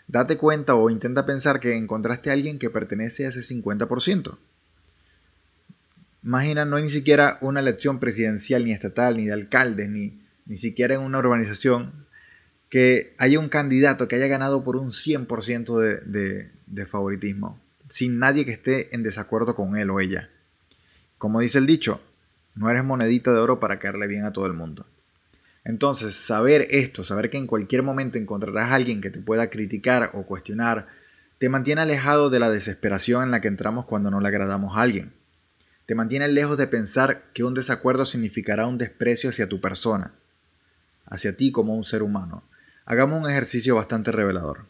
date 0.09 0.39
cuenta 0.39 0.75
o 0.77 0.89
intenta 0.89 1.27
pensar 1.27 1.61
que 1.61 1.77
encontraste 1.77 2.31
a 2.31 2.33
alguien 2.33 2.59
que 2.59 2.71
pertenece 2.71 3.27
a 3.27 3.29
ese 3.29 3.41
50%. 3.41 4.39
Imagina, 6.23 6.65
no 6.65 6.77
hay 6.77 6.85
ni 6.85 6.89
siquiera 6.89 7.37
una 7.43 7.61
elección 7.61 8.01
presidencial, 8.01 8.65
ni 8.65 8.73
estatal, 8.73 9.19
ni 9.19 9.27
de 9.27 9.35
alcaldes, 9.35 9.91
ni, 9.91 10.23
ni 10.47 10.57
siquiera 10.57 10.95
en 10.95 11.03
una 11.03 11.19
urbanización, 11.19 12.07
que 12.71 13.15
haya 13.19 13.39
un 13.39 13.51
candidato 13.51 14.09
que 14.09 14.17
haya 14.17 14.27
ganado 14.27 14.65
por 14.65 14.77
un 14.77 14.93
100% 14.93 15.79
de, 16.07 16.87
favoritismo, 16.87 17.61
sin 17.95 18.19
nadie 18.19 18.45
que 18.45 18.53
esté 18.53 18.95
en 18.95 19.03
desacuerdo 19.03 19.55
con 19.55 19.77
él 19.77 19.91
o 19.91 20.01
ella. 20.01 20.31
Como 21.19 21.41
dice 21.41 21.59
el 21.59 21.67
dicho, 21.67 22.01
no 22.55 22.71
eres 22.71 22.85
monedita 22.85 23.33
de 23.33 23.39
oro 23.39 23.61
para 23.61 23.79
caerle 23.79 24.07
bien 24.07 24.25
a 24.25 24.33
todo 24.33 24.47
el 24.47 24.55
mundo. 24.55 24.87
Entonces, 25.65 26.15
saber 26.15 26.67
esto, 26.71 27.05
saber 27.05 27.31
que 27.31 27.39
en 27.39 27.47
cualquier 27.47 27.83
momento 27.83 28.19
encontrarás 28.19 28.71
a 28.71 28.75
alguien 28.75 29.01
que 29.01 29.11
te 29.11 29.21
pueda 29.21 29.49
criticar 29.51 30.11
o 30.15 30.25
cuestionar, 30.27 30.87
te 31.39 31.49
mantiene 31.49 31.83
alejado 31.83 32.31
de 32.31 32.41
la 32.41 32.51
desesperación 32.51 33.23
en 33.23 33.31
la 33.31 33.41
que 33.41 33.49
entramos 33.49 33.85
cuando 33.85 34.11
no 34.11 34.21
le 34.21 34.29
agradamos 34.29 34.77
a 34.77 34.83
alguien 34.83 35.13
te 35.87 35.95
mantiene 35.95 36.29
lejos 36.29 36.57
de 36.57 36.67
pensar 36.67 37.25
que 37.35 37.45
un 37.45 37.55
desacuerdo 37.55 38.07
significará 38.07 38.67
un 38.67 38.79
desprecio 38.79 39.31
hacia 39.31 39.49
tu 39.49 39.61
persona, 39.61 40.15
hacia 41.07 41.37
ti 41.37 41.53
como 41.53 41.75
un 41.75 41.85
ser 41.85 42.03
humano. 42.03 42.43
Hagamos 42.87 43.21
un 43.21 43.31
ejercicio 43.31 43.77
bastante 43.77 44.11
revelador. 44.11 44.67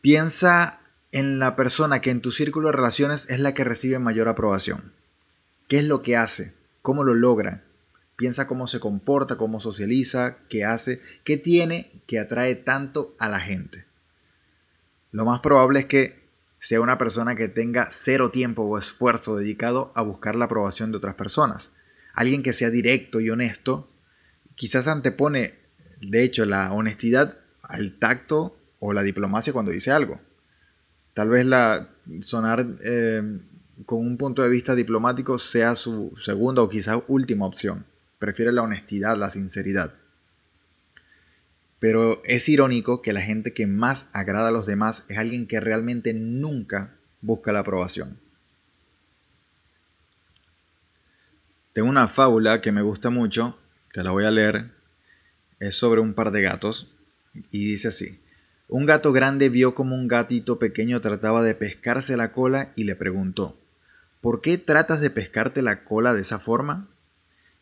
Piensa 0.00 0.80
en 1.12 1.38
la 1.38 1.56
persona 1.56 2.00
que 2.00 2.10
en 2.10 2.20
tu 2.20 2.30
círculo 2.30 2.68
de 2.68 2.76
relaciones 2.76 3.28
es 3.30 3.40
la 3.40 3.54
que 3.54 3.64
recibe 3.64 3.98
mayor 3.98 4.28
aprobación. 4.28 4.92
¿Qué 5.66 5.78
es 5.78 5.84
lo 5.84 6.02
que 6.02 6.16
hace? 6.16 6.54
¿Cómo 6.82 7.04
lo 7.04 7.14
logra? 7.14 7.64
Piensa 8.16 8.46
cómo 8.46 8.66
se 8.66 8.80
comporta, 8.80 9.36
cómo 9.36 9.60
socializa, 9.60 10.38
qué 10.48 10.64
hace, 10.64 11.00
qué 11.24 11.36
tiene 11.36 12.02
que 12.06 12.18
atrae 12.18 12.56
tanto 12.56 13.14
a 13.18 13.28
la 13.28 13.40
gente. 13.40 13.86
Lo 15.12 15.24
más 15.24 15.40
probable 15.40 15.80
es 15.80 15.86
que 15.86 16.28
sea 16.58 16.80
una 16.80 16.98
persona 16.98 17.36
que 17.36 17.48
tenga 17.48 17.88
cero 17.90 18.30
tiempo 18.30 18.62
o 18.62 18.78
esfuerzo 18.78 19.36
dedicado 19.36 19.92
a 19.94 20.02
buscar 20.02 20.34
la 20.36 20.46
aprobación 20.46 20.90
de 20.90 20.98
otras 20.98 21.14
personas. 21.14 21.72
Alguien 22.12 22.42
que 22.42 22.52
sea 22.52 22.70
directo 22.70 23.20
y 23.20 23.30
honesto, 23.30 23.88
quizás 24.56 24.88
antepone, 24.88 25.54
de 26.00 26.24
hecho, 26.24 26.44
la 26.44 26.72
honestidad 26.72 27.36
al 27.62 27.98
tacto 27.98 28.58
o 28.80 28.92
la 28.92 29.02
diplomacia 29.02 29.52
cuando 29.52 29.70
dice 29.70 29.92
algo. 29.92 30.20
Tal 31.18 31.30
vez 31.30 31.44
la 31.44 31.88
sonar 32.20 32.64
eh, 32.84 33.40
con 33.86 33.98
un 33.98 34.16
punto 34.18 34.44
de 34.44 34.48
vista 34.48 34.76
diplomático 34.76 35.36
sea 35.36 35.74
su 35.74 36.12
segunda 36.16 36.62
o 36.62 36.68
quizás 36.68 37.02
última 37.08 37.44
opción. 37.44 37.86
Prefiere 38.20 38.52
la 38.52 38.62
honestidad, 38.62 39.16
la 39.16 39.28
sinceridad. 39.28 39.94
Pero 41.80 42.22
es 42.24 42.48
irónico 42.48 43.02
que 43.02 43.12
la 43.12 43.20
gente 43.20 43.52
que 43.52 43.66
más 43.66 44.06
agrada 44.12 44.50
a 44.50 44.52
los 44.52 44.66
demás 44.66 45.06
es 45.08 45.18
alguien 45.18 45.48
que 45.48 45.58
realmente 45.58 46.14
nunca 46.14 46.94
busca 47.20 47.50
la 47.50 47.58
aprobación. 47.58 48.20
Tengo 51.72 51.88
una 51.88 52.06
fábula 52.06 52.60
que 52.60 52.70
me 52.70 52.82
gusta 52.82 53.10
mucho, 53.10 53.58
te 53.92 54.04
la 54.04 54.12
voy 54.12 54.24
a 54.24 54.30
leer. 54.30 54.70
Es 55.58 55.74
sobre 55.74 56.00
un 56.00 56.14
par 56.14 56.30
de 56.30 56.42
gatos 56.42 56.94
y 57.50 57.72
dice 57.72 57.88
así. 57.88 58.20
Un 58.70 58.84
gato 58.84 59.12
grande 59.14 59.48
vio 59.48 59.74
como 59.74 59.96
un 59.96 60.08
gatito 60.08 60.58
pequeño 60.58 61.00
trataba 61.00 61.42
de 61.42 61.54
pescarse 61.54 62.18
la 62.18 62.32
cola 62.32 62.70
y 62.76 62.84
le 62.84 62.96
preguntó, 62.96 63.58
¿por 64.20 64.42
qué 64.42 64.58
tratas 64.58 65.00
de 65.00 65.08
pescarte 65.08 65.62
la 65.62 65.84
cola 65.84 66.12
de 66.12 66.20
esa 66.20 66.38
forma? 66.38 66.86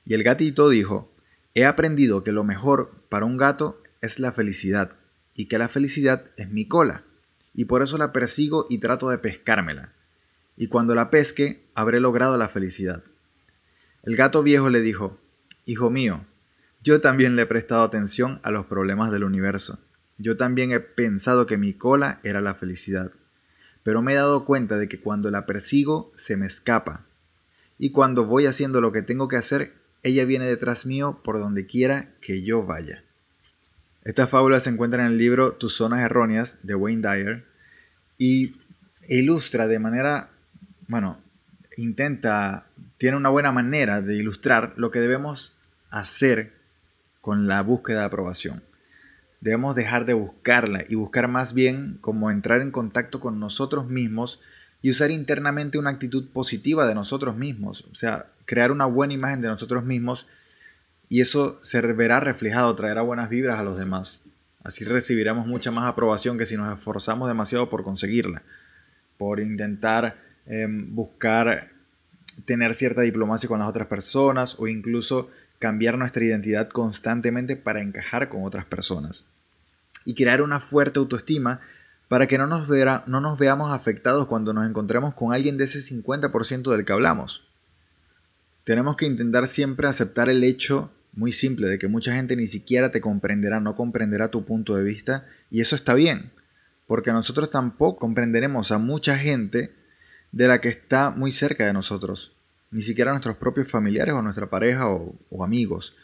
Y 0.05 0.15
el 0.15 0.25
gatito 0.25 0.69
dijo, 0.69 1.13
he 1.55 1.65
aprendido 1.65 2.25
que 2.25 2.33
lo 2.33 2.43
mejor 2.43 2.91
para 3.09 3.25
un 3.25 3.37
gato 3.37 3.81
es 4.01 4.19
la 4.19 4.33
felicidad 4.33 4.97
y 5.33 5.47
que 5.47 5.59
la 5.59 5.69
felicidad 5.69 6.25
es 6.37 6.51
mi 6.51 6.67
cola, 6.67 7.05
y 7.55 7.67
por 7.67 7.83
eso 7.83 7.99
la 7.99 8.13
persigo 8.13 8.67
y 8.69 8.79
trato 8.79 9.09
de 9.09 9.19
pescármela. 9.19 9.93
Y 10.57 10.67
cuando 10.67 10.97
la 10.97 11.11
pesque, 11.11 11.69
habré 11.77 12.01
logrado 12.01 12.37
la 12.37 12.49
felicidad. 12.49 13.05
El 14.03 14.17
gato 14.17 14.43
viejo 14.43 14.71
le 14.71 14.81
dijo, 14.81 15.21
Hijo 15.67 15.89
mío, 15.89 16.27
yo 16.83 17.01
también 17.01 17.37
le 17.37 17.43
he 17.43 17.47
prestado 17.47 17.85
atención 17.85 18.41
a 18.43 18.51
los 18.51 18.67
problemas 18.67 19.13
del 19.13 19.23
universo. 19.23 19.79
Yo 20.19 20.37
también 20.37 20.73
he 20.73 20.81
pensado 20.81 21.47
que 21.47 21.59
mi 21.59 21.75
cola 21.75 22.21
era 22.23 22.41
la 22.41 22.55
felicidad. 22.55 23.13
Pero 23.83 24.03
me 24.03 24.13
he 24.13 24.17
dado 24.17 24.45
cuenta 24.45 24.79
de 24.79 24.89
que 24.89 24.99
cuando 24.99 25.31
la 25.31 25.47
persigo, 25.47 26.13
se 26.17 26.37
me 26.37 26.47
escapa. 26.47 27.05
Y 27.79 27.91
cuando 27.91 28.25
voy 28.25 28.47
haciendo 28.47 28.81
lo 28.81 28.93
que 28.93 29.03
tengo 29.03 29.29
que 29.29 29.37
hacer, 29.37 29.75
ella 30.03 30.25
viene 30.25 30.47
detrás 30.47 30.87
mío 30.87 31.21
por 31.23 31.39
donde 31.39 31.67
quiera 31.67 32.15
que 32.21 32.43
yo 32.43 32.65
vaya. 32.65 33.05
Esta 34.05 34.27
fábula 34.27 34.61
se 34.61 34.71
encuentra 34.71 35.05
en 35.05 35.13
el 35.13 35.19
libro 35.19 35.53
Tus 35.53 35.75
zonas 35.75 36.01
erróneas 36.01 36.59
de 36.63 36.75
Wayne 36.75 37.03
Dyer 37.03 37.45
y 38.19 38.57
ilustra 39.09 39.67
de 39.67 39.79
manera, 39.79 40.31
bueno, 40.87 41.21
intenta, 41.77 42.67
tiene 42.99 43.17
una 43.17 43.29
buena 43.29 43.53
manera 43.53 44.01
de 44.01 44.15
ilustrar 44.15 44.75
lo 44.77 44.91
que 44.91 45.01
debemos 45.01 45.55
hacer 45.91 46.55
con 47.21 47.49
la 47.49 47.63
búsqueda 47.63 48.01
de 48.01 48.05
aprobación. 48.07 48.63
Debemos 49.47 49.77
dejar 49.77 50.07
de 50.07 50.13
buscarla 50.13 50.83
y 50.89 50.97
buscar 50.97 51.29
más 51.29 51.55
bien 51.55 51.99
como 52.01 52.33
entrar 52.33 52.63
en 52.63 52.73
contacto 52.73 53.21
con 53.21 53.39
nosotros 53.39 53.87
mismos 53.87 54.41
y 54.83 54.91
usar 54.91 55.13
internamente 55.13 55.79
una 55.79 55.91
actitud 55.91 56.29
positiva 56.33 56.85
de 56.85 56.97
nosotros 56.97 57.37
mismos, 57.37 57.87
o 57.93 57.95
sea, 57.95 58.27
crear 58.45 58.73
una 58.73 58.87
buena 58.87 59.13
imagen 59.15 59.43
de 59.43 59.47
nosotros 59.47 59.85
mismos 59.85 60.27
y 61.09 61.21
eso 61.21 61.61
se 61.63 61.81
verá 61.81 62.19
reflejado, 62.19 62.75
traerá 62.75 63.03
buenas 63.03 63.31
vibras 63.31 63.61
a 63.61 63.63
los 63.63 63.79
demás. 63.79 64.25
Así 64.65 64.85
recibiremos 64.85 65.47
mucha 65.47 65.71
más 65.71 65.89
aprobación 65.89 66.39
que 66.39 66.47
si 66.47 66.57
nos 66.57 66.77
esforzamos 66.77 67.29
demasiado 67.29 67.71
por 67.71 67.85
conseguirla, 67.85 68.43
por 69.17 69.39
intentar 69.39 70.17
em, 70.47 70.93
buscar 70.93 71.71
tener 72.47 72.75
cierta 72.75 73.03
diplomacia 73.03 73.49
con 73.49 73.61
las 73.61 73.69
otras 73.69 73.87
personas 73.87 74.57
o 74.59 74.67
incluso 74.67 75.31
cambiar 75.61 75.99
nuestra 75.99 76.25
identidad 76.25 76.69
constantemente 76.69 77.55
para 77.55 77.81
encajar 77.81 78.29
con 78.29 78.43
otras 78.43 78.65
personas. 78.65 79.36
Y 80.07 80.15
crear 80.15 80.41
una 80.41 80.59
fuerte 80.59 80.99
autoestima 80.99 81.61
para 82.09 82.27
que 82.27 82.39
no 82.39 82.47
nos, 82.47 82.69
no 83.07 83.21
nos 83.21 83.39
veamos 83.39 83.75
afectados 83.75 84.27
cuando 84.27 84.55
nos 84.55 84.67
encontremos 84.67 85.13
con 85.13 85.35
alguien 85.35 85.59
de 85.59 85.65
ese 85.65 85.81
50% 85.81 86.71
del 86.71 86.85
que 86.87 86.93
hablamos. 86.93 87.47
Tenemos 88.65 88.97
que 88.97 89.07
intentar 89.07 89.47
siempre 89.47 89.87
aceptar 89.87 90.29
el 90.29 90.43
hecho 90.43 90.91
muy 91.13 91.33
simple 91.33 91.69
de 91.69 91.79
que 91.79 91.89
mucha 91.89 92.15
gente 92.15 92.37
ni 92.37 92.47
siquiera 92.47 92.91
te 92.91 93.01
comprenderá, 93.01 93.61
no 93.61 93.75
comprenderá 93.75 94.31
tu 94.31 94.45
punto 94.45 94.77
de 94.77 94.85
vista 94.85 95.27
y 95.51 95.61
eso 95.61 95.75
está 95.75 95.95
bien, 95.95 96.31
porque 96.87 97.11
nosotros 97.11 97.51
tampoco 97.51 97.99
comprenderemos 97.99 98.71
a 98.71 98.79
mucha 98.79 99.17
gente 99.17 99.75
de 100.31 100.49
la 100.49 100.61
que 100.61 100.69
está 100.69 101.11
muy 101.11 101.33
cerca 101.33 101.67
de 101.67 101.73
nosotros, 101.73 102.37
ni 102.71 102.83
siquiera 102.83 103.13
nuestros 103.13 103.37
propios 103.37 103.71
familiares 103.71 104.15
o 104.15 104.23
nuestra 104.23 104.51
pareja 104.51 104.89
o, 104.89 105.15
o 105.31 105.43
amigos, 105.43 105.97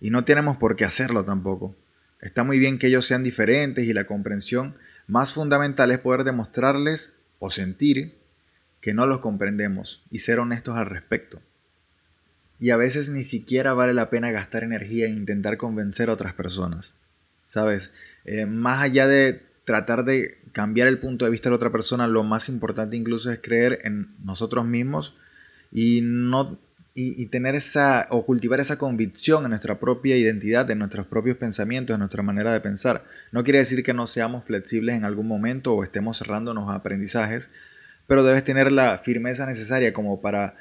y 0.00 0.10
no 0.10 0.24
tenemos 0.24 0.56
por 0.56 0.76
qué 0.76 0.84
hacerlo 0.84 1.24
tampoco. 1.24 1.76
Está 2.20 2.44
muy 2.44 2.58
bien 2.58 2.78
que 2.78 2.88
ellos 2.88 3.06
sean 3.06 3.22
diferentes 3.22 3.84
y 3.84 3.92
la 3.92 4.04
comprensión 4.04 4.74
más 5.06 5.32
fundamental 5.32 5.90
es 5.90 5.98
poder 5.98 6.24
demostrarles 6.24 7.14
o 7.38 7.50
sentir 7.50 8.18
que 8.80 8.94
no 8.94 9.06
los 9.06 9.20
comprendemos 9.20 10.04
y 10.10 10.20
ser 10.20 10.38
honestos 10.38 10.76
al 10.76 10.86
respecto. 10.86 11.40
Y 12.58 12.70
a 12.70 12.76
veces 12.76 13.10
ni 13.10 13.22
siquiera 13.22 13.72
vale 13.72 13.94
la 13.94 14.10
pena 14.10 14.30
gastar 14.30 14.64
energía 14.64 15.06
en 15.06 15.16
intentar 15.16 15.56
convencer 15.56 16.10
a 16.10 16.14
otras 16.14 16.34
personas. 16.34 16.94
¿Sabes? 17.46 17.92
Eh, 18.24 18.46
más 18.46 18.82
allá 18.82 19.06
de 19.06 19.42
tratar 19.64 20.04
de 20.04 20.38
cambiar 20.52 20.88
el 20.88 20.98
punto 20.98 21.24
de 21.24 21.30
vista 21.30 21.48
de 21.48 21.52
la 21.52 21.56
otra 21.56 21.72
persona, 21.72 22.06
lo 22.06 22.24
más 22.24 22.48
importante 22.48 22.96
incluso 22.96 23.30
es 23.30 23.38
creer 23.40 23.80
en 23.84 24.08
nosotros 24.22 24.66
mismos 24.66 25.16
y 25.70 26.00
no 26.02 26.58
y, 27.00 27.26
tener 27.26 27.54
esa 27.54 28.08
o 28.10 28.26
cultivar 28.26 28.58
esa 28.58 28.76
convicción 28.76 29.44
en 29.44 29.50
nuestra 29.50 29.78
propia 29.78 30.16
identidad, 30.16 30.68
en 30.68 30.80
nuestros 30.80 31.06
propios 31.06 31.36
pensamientos, 31.36 31.94
en 31.94 32.00
nuestra 32.00 32.24
manera 32.24 32.52
de 32.52 32.60
pensar. 32.60 33.04
No 33.30 33.44
quiere 33.44 33.60
decir 33.60 33.84
que 33.84 33.94
no 33.94 34.08
seamos 34.08 34.44
flexibles 34.44 34.96
en 34.96 35.04
algún 35.04 35.28
momento 35.28 35.74
o 35.74 35.84
estemos 35.84 36.18
cerrándonos 36.18 36.68
a 36.68 36.74
aprendizajes, 36.74 37.50
pero 38.08 38.24
debes 38.24 38.42
tener 38.42 38.72
la 38.72 38.98
firmeza 38.98 39.46
necesaria 39.46 39.92
como 39.92 40.20
para 40.20 40.56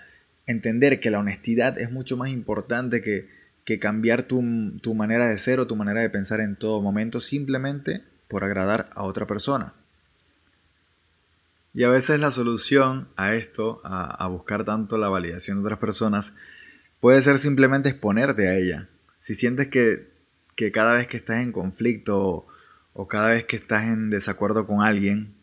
entender 0.46 1.00
que 1.00 1.10
la 1.10 1.20
honestidad 1.20 1.80
es 1.80 1.92
mucho 1.92 2.18
más 2.18 2.30
importante 2.30 3.02
que, 3.02 3.30
que 3.66 3.80
cambiar 3.80 4.24
tu, 4.24 4.44
tu 4.80 4.94
manera 4.94 5.28
de 5.28 5.40
ser 5.40 5.60
o 5.60 5.66
tu 5.66 5.76
manera 5.76 6.02
de 6.02 6.10
pensar 6.12 6.40
en 6.40 6.56
todo 6.56 6.84
momento 6.84 7.20
simplemente 7.20 8.04
por 8.28 8.44
agradar 8.44 8.92
a 8.94 9.04
otra 9.06 9.26
persona. 9.26 9.74
Y 11.78 11.84
a 11.84 11.90
veces 11.90 12.20
la 12.20 12.32
solución 12.32 13.08
a 13.18 13.36
esto, 13.36 13.82
a, 13.84 14.28
buscar 14.30 14.66
tanto 14.66 14.98
la 14.98 15.10
validación 15.10 15.60
de 15.60 15.66
otras 15.66 15.78
personas, 15.78 16.34
puede 17.00 17.22
ser 17.22 17.38
simplemente 17.38 17.88
exponerte 17.88 18.48
a 18.48 18.56
ella. 18.56 18.90
Si 19.20 19.36
sientes 19.36 19.68
que, 19.68 20.10
que 20.56 20.72
cada 20.72 20.96
vez 20.96 21.08
que 21.08 21.18
estás 21.18 21.38
en 21.38 21.52
conflicto 21.52 22.20
o, 22.20 22.48
o, 22.94 23.08
cada 23.08 23.30
vez 23.30 23.46
que 23.46 23.58
estás 23.58 23.84
en 23.84 24.10
desacuerdo 24.10 24.66
con 24.66 24.82
alguien, 24.82 25.36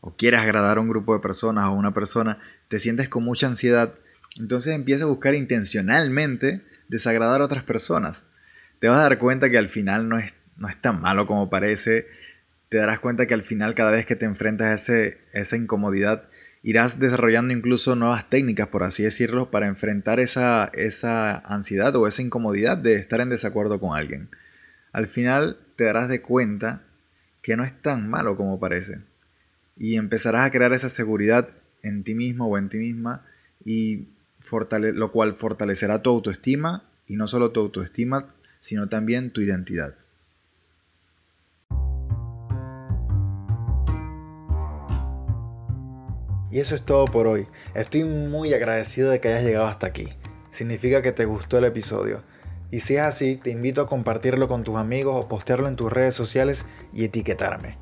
o 0.00 0.16
quieres 0.16 0.40
agradar 0.40 0.78
a 0.78 0.80
un 0.80 0.88
grupo 0.88 1.12
de 1.12 1.20
personas 1.20 1.66
o 1.66 1.68
a 1.68 1.72
una 1.72 1.92
persona, 1.92 2.38
te 2.68 2.78
sientes 2.78 3.10
con 3.10 3.22
mucha 3.22 3.46
ansiedad, 3.46 3.92
entonces 4.40 4.74
empieza 4.74 5.04
a 5.04 5.08
buscar 5.08 5.34
intencionalmente 5.34 6.64
desagradar 6.88 7.42
a 7.42 7.44
otras 7.44 7.64
personas. 7.64 8.24
Te 8.78 8.88
vas 8.88 9.00
a 9.00 9.02
dar 9.02 9.18
cuenta 9.18 9.50
que 9.50 9.58
al 9.58 9.68
final 9.68 10.08
no 10.08 10.18
es, 10.18 10.32
no 10.56 10.70
es 10.70 10.80
tan 10.80 11.02
malo 11.02 11.26
como 11.26 11.50
parece. 11.50 12.06
Te 12.68 12.78
darás 12.78 13.00
cuenta 13.00 13.26
que 13.26 13.34
al 13.34 13.42
final 13.42 13.74
cada 13.74 13.92
vez 13.92 14.06
que 14.06 14.16
te 14.16 14.26
enfrentas 14.26 14.68
a, 14.68 14.74
ese, 14.74 15.18
esa 15.32 15.56
incomodidad, 15.56 16.28
irás 16.62 16.98
desarrollando 16.98 17.54
incluso 17.54 17.96
nuevas 17.96 18.28
técnicas, 18.28 18.68
por 18.68 18.82
así 18.82 19.02
decirlo, 19.02 19.50
para 19.50 19.68
enfrentar 19.68 20.20
esa, 20.20 20.70
esa 20.74 21.38
ansiedad 21.38 21.94
o 21.96 22.06
esa 22.06 22.22
incomodidad 22.22 22.76
de 22.76 22.96
estar 22.96 23.20
en 23.20 23.30
desacuerdo 23.30 23.80
con 23.80 23.96
alguien. 23.96 24.28
Al 24.92 25.06
final 25.06 25.58
te 25.76 25.84
darás 25.84 26.08
de 26.08 26.20
cuenta 26.20 26.82
que 27.42 27.56
no 27.56 27.64
es 27.64 27.72
tan 27.80 28.08
malo 28.08 28.36
como 28.36 28.60
parece. 28.60 29.00
Y 29.76 29.96
empezarás 29.96 30.46
a 30.46 30.50
crear 30.50 30.72
esa 30.72 30.88
seguridad 30.88 31.50
en 31.82 32.04
ti 32.04 32.14
mismo 32.14 32.48
o 32.48 32.58
en 32.58 32.68
ti 32.68 32.78
misma 32.78 33.24
y 33.64 34.08
lo 34.94 35.12
cual 35.12 35.34
fortalecerá 35.34 36.02
tu 36.02 36.10
autoestima 36.10 36.84
y 37.06 37.16
no 37.16 37.26
solo 37.26 37.52
tu 37.52 37.60
autoestima, 37.60 38.34
sino 38.60 38.88
también 38.88 39.30
tu 39.30 39.40
identidad. 39.40 39.94
Y 46.50 46.60
eso 46.60 46.74
es 46.74 46.82
todo 46.82 47.06
por 47.06 47.26
hoy. 47.26 47.46
Estoy 47.74 48.04
muy 48.04 48.54
agradecido 48.54 49.10
de 49.10 49.20
que 49.20 49.28
hayas 49.28 49.44
llegado 49.44 49.66
hasta 49.66 49.86
aquí. 49.86 50.08
Significa 50.50 51.02
que 51.02 51.12
te 51.12 51.24
gustó 51.24 51.58
el 51.58 51.64
episodio. 51.64 52.22
Y 52.70 52.80
si 52.80 52.96
es 52.96 53.02
así, 53.02 53.36
te 53.36 53.50
invito 53.50 53.82
a 53.82 53.86
compartirlo 53.86 54.48
con 54.48 54.62
tus 54.62 54.76
amigos 54.76 55.24
o 55.24 55.28
postearlo 55.28 55.68
en 55.68 55.76
tus 55.76 55.92
redes 55.92 56.14
sociales 56.14 56.66
y 56.92 57.04
etiquetarme. 57.04 57.78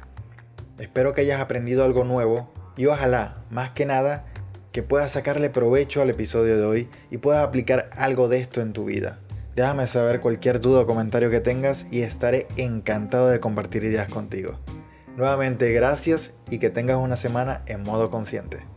Espero 0.79 1.15
que 1.15 1.23
hayas 1.23 1.41
aprendido 1.41 1.85
algo 1.85 2.05
nuevo 2.05 2.53
y 2.77 2.87
ojalá, 2.87 3.45
más 3.51 3.71
que 3.71 3.87
nada, 3.87 4.27
que 4.73 4.83
puedas 4.83 5.13
sacarle 5.13 5.49
provecho 5.49 6.03
al 6.03 6.11
episodio 6.11 6.59
de 6.59 6.65
hoy 6.65 6.89
y 7.11 7.19
puedas 7.19 7.47
aplicar 7.47 7.89
algo 7.97 8.29
de 8.29 8.39
esto 8.41 8.61
en 8.61 8.73
tu 8.73 8.85
vida. 8.85 9.21
Déjame 9.55 9.87
saber 9.87 10.21
cualquier 10.21 10.61
duda 10.61 10.83
o 10.83 10.87
comentario 10.87 11.31
que 11.31 11.41
tengas 11.41 11.87
y 11.91 12.03
estaré 12.03 12.47
encantado 12.57 13.29
de 13.29 13.41
compartir 13.41 13.85
ideas 13.85 14.11
contigo. 14.11 14.61
Nuevamente 15.17 15.73
gracias 15.73 16.35
y 16.51 16.59
que 16.59 16.69
tengas 16.69 16.99
una 16.99 17.17
semana 17.17 17.63
en 17.67 17.83
modo 17.83 18.11
consciente. 18.11 18.76